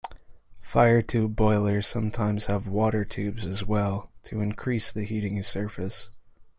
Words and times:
Fire-tube 0.61 1.35
boilers 1.35 1.85
sometimes 1.85 2.47
have 2.47 2.67
water-tubes 2.67 3.45
as 3.45 3.63
well, 3.63 4.09
to 4.23 4.41
increase 4.41 4.91
the 4.91 5.03
heating 5.03 5.43
surface. 5.43 6.09